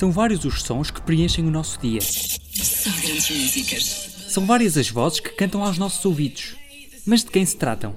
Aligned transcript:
São 0.00 0.10
vários 0.10 0.46
os 0.46 0.62
sons 0.62 0.90
que 0.90 1.02
preenchem 1.02 1.46
o 1.46 1.50
nosso 1.50 1.78
dia. 1.78 2.00
Só 2.00 2.88
grandes 3.02 3.28
músicas. 3.28 3.84
São 4.28 4.46
várias 4.46 4.78
as 4.78 4.88
vozes 4.88 5.20
que 5.20 5.28
cantam 5.28 5.62
aos 5.62 5.76
nossos 5.76 6.02
ouvidos. 6.06 6.56
Mas 7.04 7.22
de 7.22 7.30
quem 7.30 7.44
se 7.44 7.54
tratam? 7.54 7.94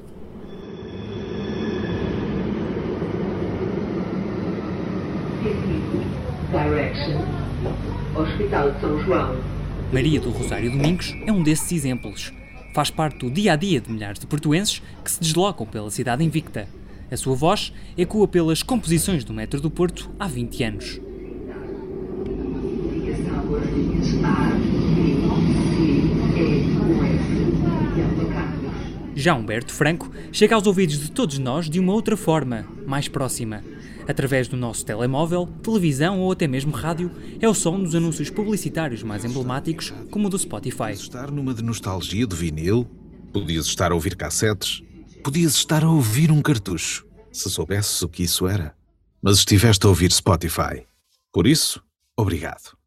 Direction. 6.51 7.21
Hospital 8.17 8.71
de 8.73 8.81
São 8.81 9.01
João. 9.05 9.41
Maria 9.93 10.19
do 10.19 10.29
Rosário 10.29 10.71
Domingos 10.71 11.15
é 11.25 11.31
um 11.31 11.41
desses 11.41 11.71
exemplos. 11.71 12.33
Faz 12.73 12.89
parte 12.89 13.19
do 13.19 13.31
dia 13.31 13.53
a 13.53 13.55
dia 13.55 13.79
de 13.79 13.89
milhares 13.89 14.19
de 14.19 14.27
portuenses 14.27 14.81
que 15.01 15.09
se 15.09 15.21
deslocam 15.21 15.65
pela 15.65 15.89
cidade 15.89 16.21
invicta. 16.21 16.67
A 17.09 17.15
sua 17.15 17.33
voz 17.33 17.71
ecoa 17.97 18.27
pelas 18.27 18.61
composições 18.61 19.23
do 19.23 19.33
metro 19.33 19.61
do 19.61 19.71
Porto 19.71 20.11
há 20.19 20.27
20 20.27 20.63
anos. 20.65 21.12
Já 29.23 29.35
Humberto 29.35 29.71
Franco 29.71 30.11
chega 30.33 30.53
aos 30.53 30.67
ouvidos 30.67 30.99
de 30.99 31.09
todos 31.09 31.39
nós 31.39 31.69
de 31.69 31.79
uma 31.79 31.93
outra 31.93 32.17
forma, 32.17 32.67
mais 32.85 33.07
próxima. 33.07 33.63
Através 34.05 34.49
do 34.49 34.57
nosso 34.57 34.85
telemóvel, 34.85 35.47
televisão 35.63 36.19
ou 36.19 36.31
até 36.33 36.45
mesmo 36.45 36.73
rádio, 36.73 37.09
é 37.39 37.47
o 37.47 37.53
som 37.53 37.79
dos 37.79 37.95
anúncios 37.95 38.29
publicitários 38.29 39.01
mais 39.01 39.23
emblemáticos, 39.23 39.93
como 40.11 40.27
o 40.27 40.29
do 40.29 40.37
Spotify. 40.37 40.91
Estar 40.91 41.31
numa 41.31 41.53
de 41.53 41.63
nostalgia 41.63 42.27
do 42.27 42.35
vinil, 42.35 42.85
podias 43.31 43.65
estar 43.65 43.93
a 43.93 43.95
ouvir 43.95 44.17
cassetes, 44.17 44.83
podias 45.23 45.55
estar 45.55 45.85
a 45.85 45.89
ouvir 45.89 46.29
um 46.29 46.41
cartucho, 46.41 47.05
se 47.31 47.49
soubesses 47.49 48.01
o 48.01 48.09
que 48.09 48.23
isso 48.23 48.45
era. 48.45 48.75
Mas 49.21 49.37
estiveste 49.37 49.85
a 49.85 49.89
ouvir 49.89 50.11
Spotify. 50.11 50.85
Por 51.31 51.47
isso, 51.47 51.81
obrigado. 52.17 52.82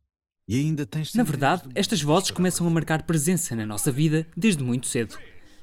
E 0.49 0.61
ainda 0.61 0.87
tens. 0.87 1.13
Na 1.15 1.25
verdade, 1.25 1.63
estas 1.75 2.01
vozes 2.01 2.31
começam 2.31 2.65
a 2.69 2.71
marcar 2.71 3.03
presença 3.03 3.57
na 3.57 3.67
nossa 3.67 3.91
vida 3.91 4.25
desde 4.37 4.63
muito 4.63 4.87
cedo. 4.87 5.19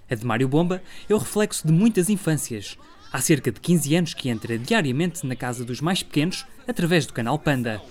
A 0.09 0.15
de 0.15 0.25
Mário 0.25 0.45
Bomba 0.49 0.83
é 1.09 1.15
o 1.15 1.17
reflexo 1.17 1.65
de 1.65 1.71
muitas 1.71 2.09
infâncias. 2.09 2.77
Há 3.09 3.21
cerca 3.21 3.49
de 3.49 3.61
15 3.61 3.95
anos 3.95 4.13
que 4.13 4.27
entra 4.27 4.57
diariamente 4.57 5.25
na 5.25 5.37
casa 5.37 5.63
dos 5.63 5.79
mais 5.79 6.03
pequenos 6.03 6.45
através 6.67 7.05
do 7.05 7.13
canal 7.13 7.39
Panda. 7.39 7.81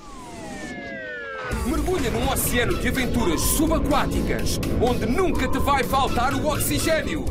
Mergulha 1.66 2.10
num 2.10 2.28
oceano 2.30 2.78
de 2.78 2.88
aventuras 2.88 3.40
subaquáticas, 3.40 4.60
onde 4.78 5.06
nunca 5.06 5.48
te 5.48 5.58
vai 5.58 5.82
faltar 5.84 6.34
o 6.34 6.46
oxigênio. 6.46 7.24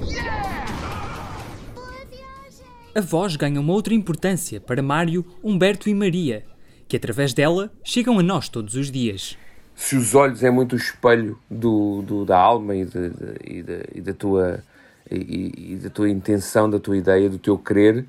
A 2.96 3.02
voz 3.02 3.36
ganha 3.36 3.62
uma 3.62 3.74
outra 3.74 3.94
importância 3.94 4.60
para 4.60 4.82
Mário, 4.82 5.24
Humberto 5.44 5.88
e 5.88 5.94
Maria, 5.94 6.48
que 6.88 6.98
através 6.98 7.32
dela 7.32 7.72
chegam 7.84 8.18
a 8.18 8.24
nós 8.24 8.50
todos 8.50 8.74
os 8.74 8.90
dias. 8.90 9.38
Se 9.76 9.96
os 9.96 10.14
olhos 10.16 10.44
é 10.44 10.50
muito 10.52 10.74
o 10.74 10.78
espelho 10.78 11.40
do, 11.50 12.02
do- 12.04 12.26
da 12.26 12.38
alma 12.38 12.76
e, 12.76 12.86
de- 12.86 13.10
de- 13.10 13.38
e 13.58 13.64
da- 13.64 13.84
e 13.96 14.02
da 14.02 14.14
tua 14.14 14.64
e, 15.10 15.74
e 15.74 15.76
da 15.76 15.90
tua 15.90 16.10
intenção, 16.10 16.70
da 16.70 16.80
tua 16.80 16.96
ideia, 16.96 17.30
do 17.30 17.38
teu 17.38 17.58
querer, 17.58 18.06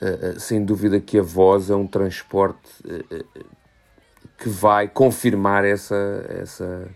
eh, 0.00 0.34
sem 0.38 0.64
dúvida 0.64 1.00
que 1.00 1.18
a 1.18 1.22
voz 1.22 1.70
é 1.70 1.74
um 1.74 1.86
transporte 1.88 2.60
eh, 2.88 3.24
que 4.38 4.48
vai 4.48 4.86
confirmar 4.86 5.64
essa, 5.64 5.96
essa, 6.28 6.88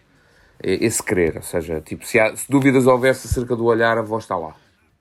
esse 0.63 1.03
querer. 1.03 1.37
Ou 1.39 1.43
seja, 1.43 1.81
tipo, 1.81 2.07
se, 2.07 2.21
há- 2.21 2.37
se 2.37 2.49
dúvidas 2.49 2.87
houvesse 2.87 3.27
acerca 3.27 3.57
do 3.57 3.65
olhar, 3.65 3.99
a 3.99 4.03
voz 4.03 4.23
está 4.23 4.37
lá. 4.37 4.55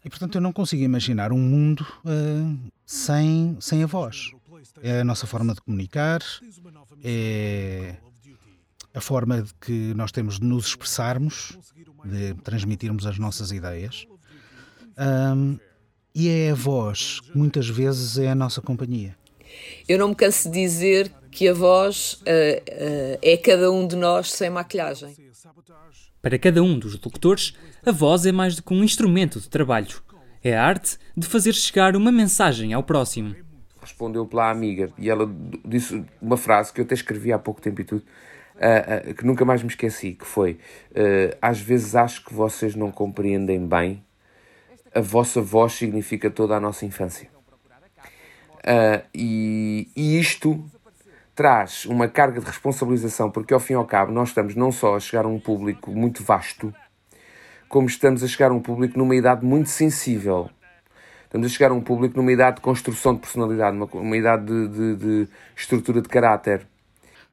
E 0.03 0.09
portanto 0.09 0.35
eu 0.35 0.41
não 0.41 0.51
consigo 0.53 0.81
imaginar 0.81 1.31
um 1.31 1.37
mundo 1.37 1.85
ah, 2.05 2.55
sem, 2.87 3.55
sem 3.59 3.83
a 3.83 3.85
voz. 3.85 4.31
É 4.81 5.01
a 5.01 5.03
nossa 5.03 5.27
forma 5.27 5.53
de 5.53 5.61
comunicar, 5.61 6.21
é 7.03 7.95
a 8.93 9.01
forma 9.01 9.41
de 9.41 9.53
que 9.55 9.93
nós 9.93 10.11
temos 10.11 10.39
de 10.39 10.45
nos 10.45 10.67
expressarmos, 10.67 11.57
de 12.05 12.33
transmitirmos 12.43 13.05
as 13.05 13.17
nossas 13.17 13.51
ideias. 13.51 14.07
Ahm, 14.97 15.57
e 16.13 16.27
é 16.27 16.51
a 16.51 16.55
voz 16.55 17.19
que 17.19 17.37
muitas 17.37 17.69
vezes 17.69 18.17
é 18.17 18.29
a 18.29 18.35
nossa 18.35 18.61
companhia. 18.61 19.15
Eu 19.87 19.97
não 19.97 20.09
me 20.09 20.15
canso 20.15 20.49
de 20.49 20.59
dizer 20.59 21.11
que 21.31 21.47
a 21.47 21.53
voz 21.53 22.21
ah, 22.25 22.29
ah, 22.31 23.19
é 23.21 23.37
cada 23.37 23.71
um 23.71 23.87
de 23.87 23.95
nós 23.95 24.31
sem 24.31 24.49
maquilhagem. 24.49 25.15
Para 26.21 26.37
cada 26.37 26.61
um 26.61 26.77
dos 26.77 26.93
locutores, 26.93 27.53
a 27.85 27.91
voz 27.91 28.25
é 28.25 28.31
mais 28.31 28.55
do 28.55 28.63
que 28.63 28.73
um 28.73 28.83
instrumento 28.83 29.39
de 29.39 29.49
trabalho. 29.49 30.01
É 30.43 30.57
a 30.57 30.63
arte 30.63 30.97
de 31.15 31.25
fazer 31.27 31.53
chegar 31.53 31.95
uma 31.95 32.11
mensagem 32.11 32.73
ao 32.73 32.83
próximo. 32.83 33.35
respondeu 33.81 34.25
pela 34.25 34.49
amiga 34.49 34.91
e 34.97 35.09
ela 35.09 35.29
disse 35.65 36.03
uma 36.21 36.37
frase 36.37 36.73
que 36.73 36.81
eu 36.81 36.85
até 36.85 36.95
escrevi 36.95 37.31
há 37.31 37.39
pouco 37.39 37.61
tempo 37.61 37.81
e 37.81 37.83
tudo, 37.83 38.03
ah, 38.59 39.13
que 39.13 39.25
nunca 39.25 39.43
mais 39.45 39.61
me 39.63 39.69
esqueci, 39.69 40.13
que 40.13 40.25
foi 40.25 40.59
ah, 40.95 41.37
às 41.41 41.59
vezes 41.59 41.95
acho 41.95 42.23
que 42.25 42.33
vocês 42.33 42.75
não 42.75 42.91
compreendem 42.91 43.65
bem 43.65 44.03
a 44.93 45.01
vossa 45.01 45.39
voz 45.39 45.73
significa 45.73 46.29
toda 46.31 46.55
a 46.55 46.59
nossa 46.59 46.85
infância. 46.85 47.29
E, 49.13 49.87
e 49.95 50.19
isto 50.19 50.63
traz 51.35 51.85
uma 51.85 52.07
carga 52.07 52.39
de 52.39 52.45
responsabilização, 52.45 53.31
porque 53.31 53.53
ao 53.53 53.59
fim 53.59 53.73
e 53.73 53.75
ao 53.75 53.85
cabo 53.85 54.11
nós 54.11 54.29
estamos 54.29 54.55
não 54.55 54.71
só 54.71 54.95
a 54.95 54.99
chegar 54.99 55.25
a 55.25 55.27
um 55.27 55.39
público 55.39 55.91
muito 55.91 56.23
vasto, 56.23 56.73
como 57.67 57.87
estamos 57.87 58.23
a 58.23 58.27
chegar 58.27 58.51
a 58.51 58.53
um 58.53 58.59
público 58.59 58.97
numa 58.97 59.15
idade 59.15 59.45
muito 59.45 59.69
sensível. 59.69 60.49
Estamos 61.25 61.47
a 61.47 61.49
chegar 61.49 61.71
a 61.71 61.73
um 61.73 61.81
público 61.81 62.17
numa 62.17 62.31
idade 62.31 62.55
de 62.57 62.61
construção 62.61 63.13
de 63.13 63.21
personalidade, 63.21 63.77
uma, 63.77 63.85
uma 63.85 64.17
idade 64.17 64.45
de, 64.45 64.67
de- 64.67 64.95
de 64.95 65.27
estrutura 65.55 66.01
de 66.01 66.09
caráter. 66.09 66.65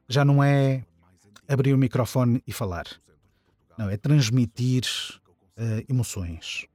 Já 0.07 0.23
não 0.23 0.43
é 0.43 0.83
abrir 1.47 1.73
o 1.73 1.77
microfone 1.77 2.41
e 2.45 2.51
falar. 2.51 2.85
Não, 3.77 3.89
é 3.89 3.97
transmitir 3.97 4.83
ah, 5.57 5.83
emoções. 5.89 6.65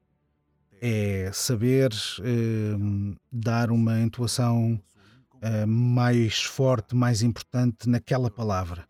É 0.80 1.30
saber 1.32 1.90
ah, 1.92 3.16
dar 3.30 3.70
uma 3.70 4.00
entoação 4.00 4.80
ah, 5.40 5.66
mais 5.66 6.42
forte, 6.42 6.94
mais 6.94 7.22
importante 7.22 7.88
naquela 7.88 8.30
palavra 8.30 8.86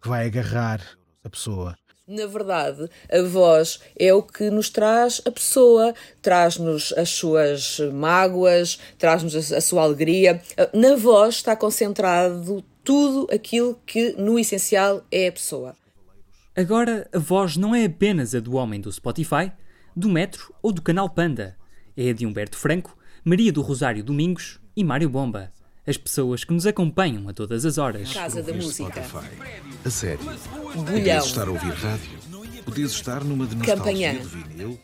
que 0.00 0.08
vai 0.08 0.26
agarrar 0.26 0.80
a 1.22 1.30
pessoa. 1.30 1.76
Na 2.06 2.26
verdade, 2.26 2.90
a 3.10 3.22
voz 3.22 3.80
é 3.98 4.12
o 4.12 4.22
que 4.22 4.50
nos 4.50 4.68
traz 4.68 5.22
a 5.24 5.30
pessoa, 5.30 5.94
traz-nos 6.20 6.92
as 6.92 7.08
suas 7.08 7.80
mágoas, 7.94 8.78
traz-nos 8.98 9.50
a 9.50 9.60
sua 9.62 9.84
alegria. 9.84 10.42
Na 10.74 10.96
voz 10.96 11.36
está 11.36 11.56
concentrado 11.56 12.62
tudo 12.84 13.26
aquilo 13.32 13.80
que, 13.86 14.12
no 14.12 14.38
essencial, 14.38 15.02
é 15.10 15.28
a 15.28 15.32
pessoa. 15.32 15.74
Agora, 16.54 17.08
a 17.12 17.18
voz 17.18 17.56
não 17.56 17.74
é 17.74 17.86
apenas 17.86 18.34
a 18.34 18.40
do 18.40 18.54
homem 18.54 18.80
do 18.80 18.92
Spotify, 18.92 19.50
do 19.96 20.08
Metro 20.08 20.54
ou 20.62 20.70
do 20.70 20.82
canal 20.82 21.08
Panda. 21.08 21.56
É 21.96 22.10
a 22.10 22.12
de 22.12 22.26
Humberto 22.26 22.56
Franco, 22.56 22.96
Maria 23.24 23.52
do 23.52 23.62
Rosário 23.62 24.04
Domingos 24.04 24.60
e 24.76 24.84
Mário 24.84 25.08
Bomba. 25.08 25.52
As 25.86 25.96
pessoas 25.96 26.44
que 26.44 26.52
nos 26.52 26.66
acompanham 26.66 27.28
a 27.28 27.32
todas 27.32 27.64
as 27.64 27.76
horas. 27.78 28.12
Casa 28.12 28.42
da 28.42 28.52
Música. 28.52 29.02
Spotify. 29.02 29.28
A 29.84 29.90
sério. 29.90 30.24
Bolhão. 30.74 30.84
Podias 30.84 31.26
estar 31.26 31.48
a 31.48 31.50
ouvir 31.50 31.72
rádio. 31.72 32.18
Podias 32.64 32.90
estar 32.92 33.24
numa 33.24 33.46
de 33.46 33.56
nostalgia 33.56 34.12
Campanhã. 34.12 34.12
de 34.14 34.26
vinil. 34.26 34.80